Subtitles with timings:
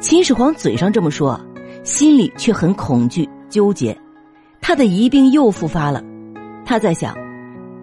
[0.00, 1.38] 秦始皇嘴上这么说，
[1.82, 3.98] 心里却很恐惧纠结，
[4.60, 6.00] 他的疑病又复发了。
[6.64, 7.16] 他在想，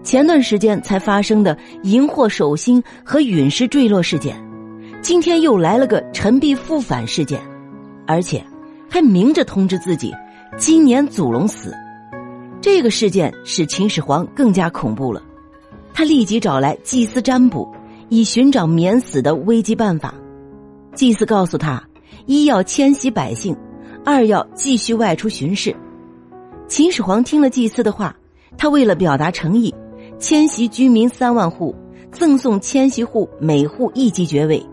[0.01, 4.41] 前段时间才发生的荧惑守心和陨石坠落事件，
[5.01, 7.37] 今天又来了个陈璧复返事件，
[8.07, 8.41] 而且
[8.89, 10.13] 还明着通知自己，
[10.57, 11.75] 今年祖龙死。
[12.61, 15.21] 这个事件使秦始皇更加恐怖了，
[15.93, 17.69] 他立即找来祭司占卜，
[18.07, 20.13] 以寻找免死的危机办法。
[20.93, 21.83] 祭司告诉他。
[22.27, 23.55] 一要迁徙百姓，
[24.03, 25.75] 二要继续外出巡视。
[26.67, 28.15] 秦始皇听了祭司的话，
[28.57, 29.73] 他为了表达诚意，
[30.17, 31.75] 迁徙居民三万户，
[32.11, 34.65] 赠送迁徙户每户一级爵位，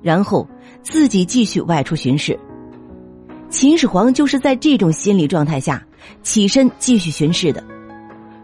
[0.00, 0.46] 然后
[0.80, 2.38] 自己继续外出巡视。
[3.50, 5.84] 秦始皇就是在这种心理状态下
[6.22, 7.64] 起身继续巡视的。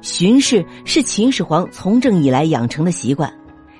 [0.03, 3.33] 巡视是秦始皇从政以来养成的习惯，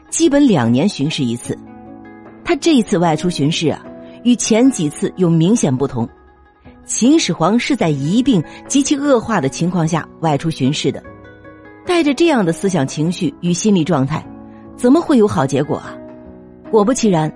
[0.09, 1.59] 基本两年巡视一次。
[2.45, 3.85] 他这一次外出巡视啊。
[4.25, 6.09] 与前几次有明显不同，
[6.85, 11.03] 秦始皇是在疑病极其恶化的情况下外出巡视的，
[11.87, 14.25] 带着这样的思想情绪与心理状态，
[14.77, 15.97] 怎么会有好结果啊？
[16.71, 17.33] 果不其然，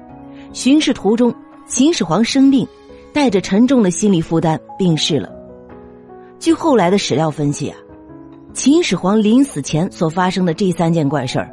[0.53, 1.35] 巡视途中，
[1.67, 2.67] 秦始皇生病，
[3.13, 5.29] 带着沉重的心理负担病逝了。
[6.39, 7.77] 据后来的史料分析啊，
[8.53, 11.51] 秦始皇临死前所发生的这三件怪事儿，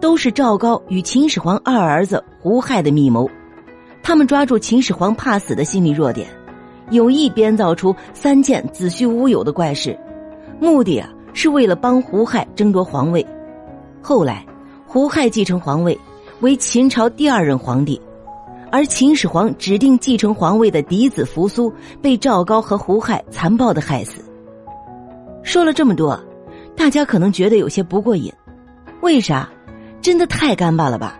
[0.00, 3.30] 都是赵高与秦始皇二儿子胡亥的密谋。
[4.10, 6.26] 他们抓住秦始皇怕死的心理弱点，
[6.90, 9.96] 有意编造出三件子虚乌有的怪事，
[10.58, 13.24] 目的啊是为了帮胡亥争夺皇位。
[14.02, 14.44] 后来，
[14.84, 15.96] 胡亥继承皇位，
[16.40, 18.02] 为秦朝第二任皇帝，
[18.72, 24.20] 而秦始皇指定继承皇位的嫡子扶苏被赵高和胡亥残暴的害死。
[25.44, 26.20] 说了这么多，
[26.76, 28.32] 大家可能觉得有些不过瘾，
[29.02, 29.48] 为啥？
[30.02, 31.16] 真的太干巴了吧？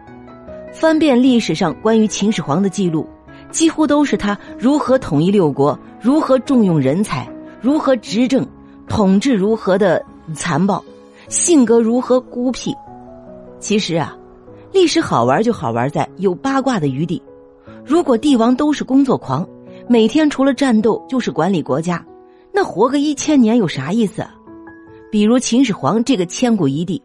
[0.72, 3.06] 翻遍历史上关于秦始皇的记录，
[3.50, 7.28] 几乎都是他如何统一六国、如何重用人才、
[7.60, 8.46] 如何执政、
[8.88, 10.82] 统治如何的残暴、
[11.28, 12.74] 性格如何孤僻。
[13.58, 14.16] 其实啊，
[14.72, 17.20] 历史好玩就好玩在有八卦的余地。
[17.84, 19.46] 如果帝王都是工作狂，
[19.88, 22.02] 每天除了战斗就是管理国家，
[22.52, 24.22] 那活个一千年有啥意思？
[24.22, 24.32] 啊？
[25.10, 27.02] 比如秦始皇这个千古一帝，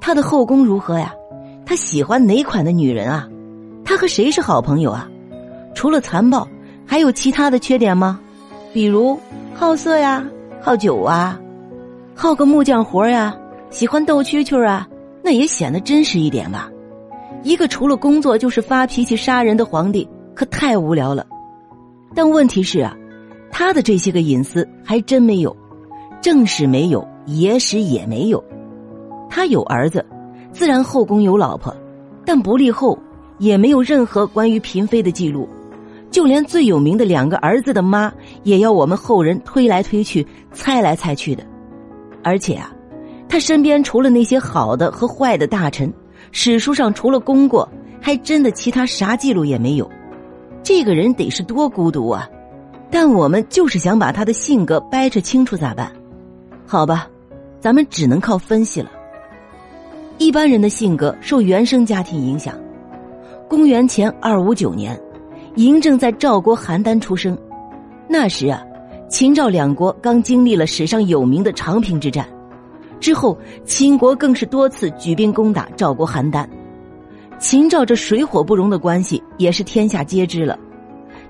[0.00, 1.14] 他的后宫如何呀？
[1.66, 3.28] 他喜欢哪款的女人啊？
[3.84, 5.08] 他和谁是好朋友啊？
[5.74, 6.46] 除了残暴，
[6.86, 8.20] 还有其他的缺点吗？
[8.72, 9.18] 比如
[9.54, 10.24] 好色呀、
[10.60, 11.38] 好酒啊、
[12.14, 13.36] 好个木匠活呀、
[13.70, 14.86] 喜欢逗蛐蛐啊，
[15.22, 16.70] 那也显得真实一点吧。
[17.42, 21.26] 一个除了工作就是发脾气杀人的皇帝，可太无聊了。
[22.14, 22.96] 但问题是啊，
[23.50, 25.54] 他的这些个隐私还真没有，
[26.22, 28.42] 正史没有，野史也没有。
[29.28, 30.04] 他有儿子。
[30.54, 31.74] 自然后宫有老婆，
[32.24, 32.96] 但不立后，
[33.38, 35.48] 也没有任何关于嫔妃的记录，
[36.12, 38.10] 就连最有名的两个儿子的妈，
[38.44, 41.44] 也要我们后人推来推去、猜来猜去的。
[42.22, 42.72] 而且啊，
[43.28, 45.92] 他身边除了那些好的和坏的大臣，
[46.30, 47.68] 史书上除了功过，
[48.00, 49.90] 还真的其他啥记录也没有。
[50.62, 52.26] 这个人得是多孤独啊！
[52.90, 55.92] 但我们就是想把他的性格掰扯清楚，咋办？
[56.64, 57.08] 好吧，
[57.58, 58.90] 咱们只能靠分析了。
[60.18, 62.54] 一般人的性格受原生家庭影响。
[63.48, 64.98] 公元前二五九年，
[65.56, 67.36] 嬴政在赵国邯郸出生。
[68.08, 68.62] 那时啊，
[69.08, 72.26] 秦赵两国刚经历了史上有名的长平之战，
[73.00, 76.46] 之后秦国更是多次举兵攻打赵国邯郸。
[77.38, 80.58] 秦赵这水火不容的关系也是天下皆知了。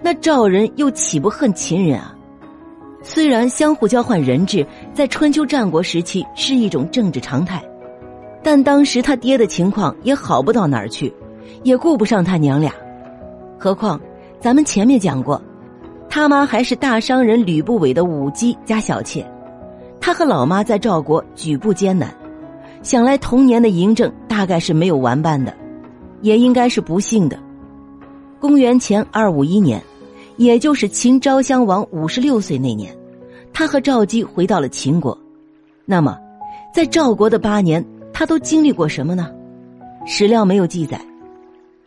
[0.03, 2.15] 那赵人又岂不恨秦人啊？
[3.03, 7.63] 虽然相互交换人质在春秋战国时期是一种政治常态。
[8.45, 11.11] 但当时他爹的情况也好不到哪儿去，
[11.63, 12.71] 也顾不上他娘俩。
[13.59, 13.99] 何况
[14.39, 15.41] 咱们前面讲过，
[16.11, 19.27] 他妈还是大商人吕不韦的舞姬加小妾，
[19.99, 22.15] 他和老妈在赵国举步艰难，
[22.83, 25.55] 想来童年的嬴政大概是没有玩伴的，
[26.21, 27.39] 也应该是不幸的。
[28.39, 29.83] 公元前二五一年，
[30.37, 32.95] 也就是秦昭襄王五十六岁那年，
[33.55, 35.17] 他和赵姬回到了秦国。
[35.87, 36.19] 那么，
[36.75, 37.83] 在赵国的八年。
[38.15, 39.29] 他都经历过什么呢？
[40.07, 41.01] 史料没有记载。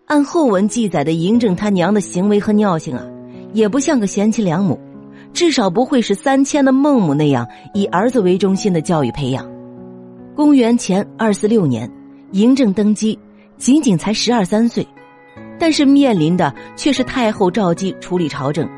[0.06, 3.03] 按后文记载的嬴政他娘的行为和尿性啊，
[3.53, 4.77] 也不像个贤妻良母，
[5.33, 9.50] 至少不会是三千的孟母那样以儿子为中心的教育培养。
[10.35, 11.89] 公元前二四六年，
[12.31, 13.18] 嬴政登基，
[13.57, 14.85] 仅仅才十二三岁，
[15.57, 18.69] 但是面临的却是太后赵姬处理朝政，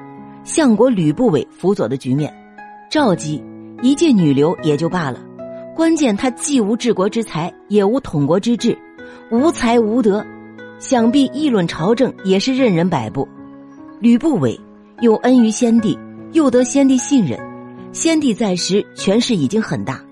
[0.44, 2.32] 相国吕不韦辅佐的局面。
[2.92, 3.44] 赵姬
[3.82, 5.20] 一介女流也就罢了。
[5.80, 8.78] 关键他既无治国之才，也无统国之志，
[9.32, 10.26] 无才无德，
[10.78, 13.26] 想必议论朝政也是任人摆布。
[14.02, 14.60] 吕不韦
[15.00, 15.98] 有恩于先帝，
[16.34, 17.40] 又得先帝信任。
[17.94, 20.04] 先帝在时权势已经很大，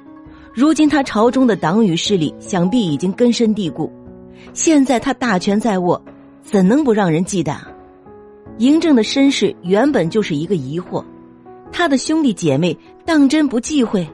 [0.53, 3.91] 如今他朝中的党羽势力想必已经根深蒂固。
[4.53, 6.01] 现在他大权在握，
[6.43, 7.57] 怎能不让人忌惮？
[8.57, 11.03] 嬴政的身世原本就是一个疑惑，
[11.73, 12.73] 他的兄弟姐妹
[13.03, 14.07] 当真不忌讳？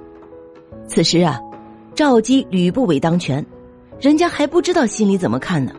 [0.87, 1.39] 此时啊，
[1.95, 3.43] 赵姬、吕不韦当权，
[3.99, 5.71] 人家还不知道心里怎么看呢。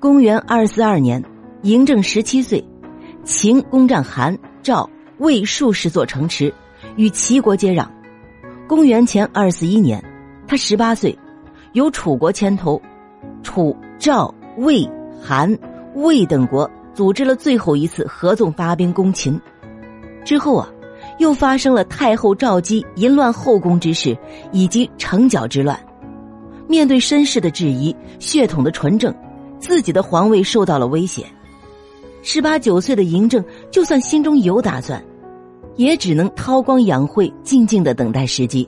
[0.00, 1.22] 公元二四二年，
[1.62, 2.64] 嬴政十七岁，
[3.24, 4.88] 秦攻占韩、赵、
[5.18, 6.52] 魏数十座城池，
[6.96, 7.86] 与齐国接壤。
[8.66, 10.02] 公元前二四一年，
[10.46, 11.18] 他十八岁，
[11.72, 12.80] 由楚国牵头，
[13.42, 14.88] 楚、赵、魏、
[15.22, 15.58] 韩、
[15.94, 19.38] 魏等国组织了最后一次合纵发兵攻秦。
[20.24, 20.68] 之后啊。
[21.18, 24.16] 又发生了太后赵姬淫乱后宫之事，
[24.52, 25.78] 以及城角之乱。
[26.66, 29.14] 面对身世的质疑、血统的纯正，
[29.58, 31.24] 自己的皇位受到了威胁。
[32.22, 35.02] 十八九岁的嬴政，就算心中有打算，
[35.76, 38.66] 也只能韬光养晦，静静的等待时机。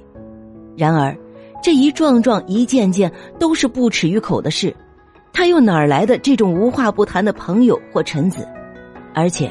[0.76, 1.16] 然而，
[1.62, 4.76] 这一桩桩、一件件都是不耻于口的事，
[5.32, 8.46] 他又哪儿来的这种无话不谈的朋友或臣子？
[9.14, 9.50] 而且。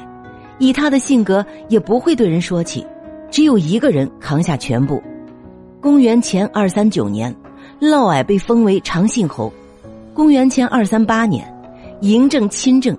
[0.59, 2.85] 以他的性格，也不会对人说起，
[3.29, 5.01] 只有一个人扛下全部。
[5.81, 7.35] 公元前二三九年，
[7.79, 9.51] 嫪毐被封为长信侯。
[10.13, 11.45] 公元前二三八年，
[12.01, 12.97] 嬴政亲政，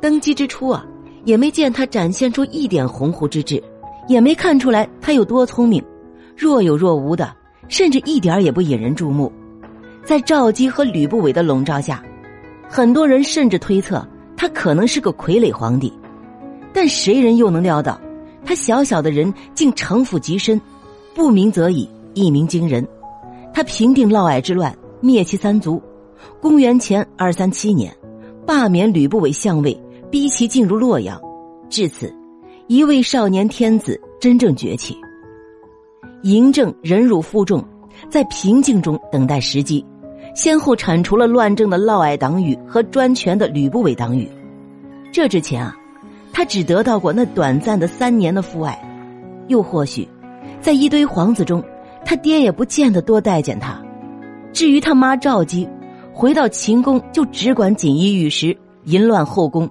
[0.00, 0.84] 登基之初啊，
[1.24, 3.62] 也没见他展现出一点鸿鹄之志，
[4.08, 5.82] 也没看出来他有多聪明，
[6.36, 7.32] 若有若无的，
[7.68, 9.32] 甚至一点也不引人注目。
[10.04, 12.02] 在赵姬和吕不韦的笼罩下，
[12.68, 14.06] 很多人甚至推测
[14.36, 15.90] 他可能是个傀儡皇帝。
[16.74, 17.98] 但谁人又能料到，
[18.44, 20.60] 他小小的人竟城府极深，
[21.14, 22.86] 不鸣则已，一鸣惊人。
[23.52, 25.80] 他平定嫪毐之乱，灭其三族。
[26.40, 27.96] 公元前二三七年，
[28.44, 29.80] 罢免吕不韦相位，
[30.10, 31.20] 逼其进入洛阳。
[31.70, 32.12] 至此，
[32.66, 34.96] 一位少年天子真正崛起。
[36.24, 37.64] 嬴政忍辱负重，
[38.10, 39.84] 在平静中等待时机，
[40.34, 44.28] 先后铲除了乱政的嫪毐党羽和专权的吕不韦党羽。
[45.12, 45.76] 这之前啊。
[46.34, 48.76] 他只得到过那短暂的三年的父爱，
[49.46, 50.06] 又或许，
[50.60, 51.62] 在一堆皇子中，
[52.04, 53.80] 他爹也不见得多待见他。
[54.52, 55.68] 至于他妈赵姬，
[56.12, 59.70] 回到秦宫就只管锦衣玉食，淫乱后宫，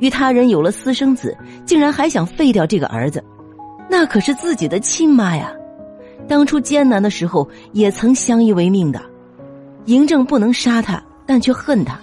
[0.00, 3.22] 与他人有了私生子，竟然还想废掉这个儿子，
[3.88, 5.52] 那可是自己的亲妈呀！
[6.26, 9.00] 当初艰难的时候也曾相依为命的。
[9.86, 11.96] 嬴政不能杀他，但却恨他。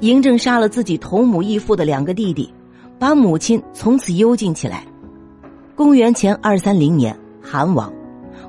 [0.00, 2.48] 嬴政杀了自己同母异父的两个弟弟。
[2.98, 4.84] 把母亲从此幽禁起来。
[5.74, 7.90] 公元前二三零年，韩王；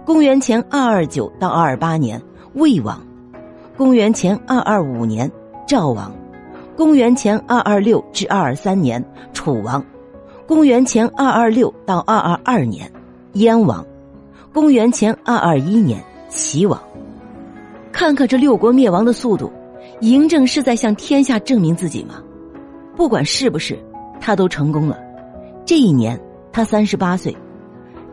[0.05, 2.21] 公元前二二九到二二八年，
[2.53, 2.97] 魏王；
[3.75, 5.31] 公元前二二五年，
[5.67, 6.11] 赵王；
[6.75, 9.03] 公元前二二六至二二三年，
[9.33, 9.81] 楚王；
[10.45, 12.91] 公元前二二六到二二二年，
[13.33, 13.83] 燕王；
[14.53, 16.79] 公元前二二一年，齐王。
[17.91, 19.51] 看看这六国灭亡的速度，
[20.01, 22.21] 嬴政是在向天下证明自己吗？
[22.95, 23.79] 不管是不是。
[24.25, 24.97] 他都成功了。
[25.67, 26.19] 这一年，
[26.51, 27.37] 他三十八岁，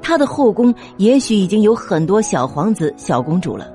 [0.03, 3.73] 他的后宫也许已经有很多小皇子、小公主了，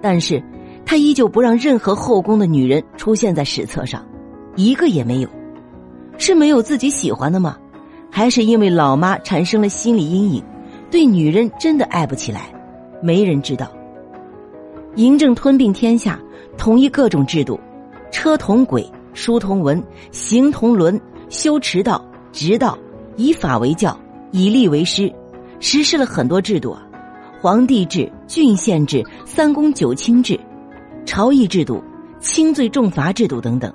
[0.00, 0.42] 但是，
[0.86, 4.02] 他依旧不让任何后宫的女人出现在史册上，
[4.56, 5.28] 一个也没有。
[6.16, 7.58] 是没有自己喜欢的吗？
[8.10, 10.42] 还是因为老妈产生了心理阴影，
[10.90, 12.50] 对女人真的爱不起来？
[13.02, 13.70] 没人知道。
[14.96, 16.18] 嬴政吞并天下，
[16.56, 17.60] 统一各种制度，
[18.10, 20.98] 车同轨，书同文，行同伦。
[21.28, 22.78] 修持道、直道，
[23.16, 23.98] 以法为教，
[24.30, 25.12] 以吏为师，
[25.60, 26.86] 实施了很多制度啊，
[27.40, 30.38] 皇帝制、郡县制、三公九卿制、
[31.04, 31.82] 朝议制度、
[32.20, 33.72] 轻罪重罚制度等等。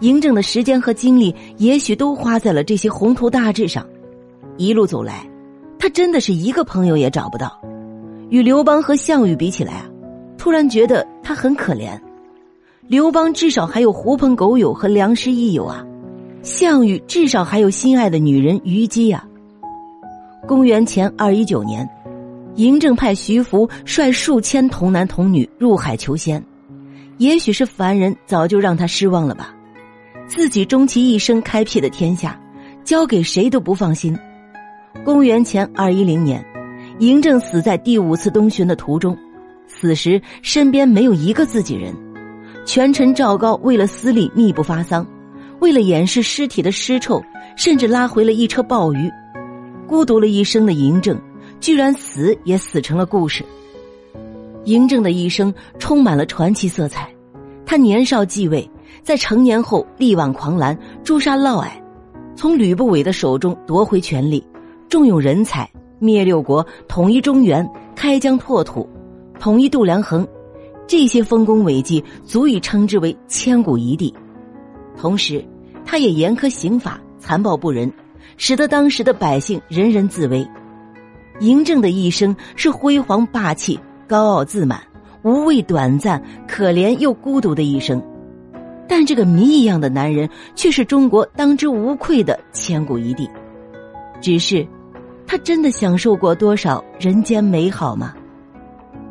[0.00, 3.86] 嬴政的时间和精力，也许都花在了这些宏图大志上。
[4.56, 5.28] 一路走来，
[5.78, 7.60] 他真的是一个朋友也找不到。
[8.28, 9.86] 与刘邦和项羽比起来啊，
[10.36, 11.98] 突然觉得他很可怜。
[12.86, 15.84] 刘邦至少还有狐朋狗友和良师益友啊。
[16.44, 19.24] 项羽至少还有心爱的女人虞姬呀。
[20.46, 21.88] 公元前二一九年，
[22.54, 26.44] 嬴政派徐福率数千童男童女入海求仙，
[27.16, 29.54] 也许是凡人早就让他失望了吧。
[30.26, 32.38] 自己终其一生开辟的天下，
[32.84, 34.14] 交给谁都不放心。
[35.02, 36.44] 公元前二一零年，
[37.00, 39.16] 嬴政死在第五次东巡的途中，
[39.66, 41.94] 死时身边没有一个自己人，
[42.66, 45.06] 权臣赵高为了私利密不发丧。
[45.64, 47.24] 为了掩饰尸体的尸臭，
[47.56, 49.10] 甚至拉回了一车鲍鱼。
[49.88, 51.18] 孤独了一生的嬴政，
[51.58, 53.42] 居然死也死成了故事。
[54.66, 57.10] 嬴政的一生充满了传奇色彩。
[57.64, 58.70] 他年少继位，
[59.02, 61.70] 在成年后力挽狂澜，诛杀嫪毐。
[62.36, 64.46] 从吕不韦的手中夺回权力，
[64.90, 65.66] 重用人才，
[65.98, 67.66] 灭六国，统一中原，
[67.96, 68.86] 开疆拓土，
[69.40, 70.28] 统一度量衡，
[70.86, 74.12] 这些丰功伟绩足以称之为千古一帝。
[74.94, 75.44] 同时，
[75.84, 77.92] 他也严苛刑法，残暴不仁，
[78.36, 80.46] 使得当时的百姓人人自危。
[81.40, 84.80] 嬴政的一生是辉煌霸气、高傲自满、
[85.22, 88.02] 无畏短暂、可怜又孤独的一生。
[88.86, 93.28] 但这个谜一样的男人却是中国当之无愧的千古一帝。
[94.20, 94.66] 只是，
[95.26, 98.14] 他真的享受过多少人间美好吗？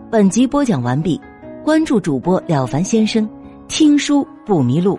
[0.10, 1.20] 本集播讲完毕，
[1.64, 3.28] 关注主播了凡先生，
[3.68, 4.98] 听书不迷路。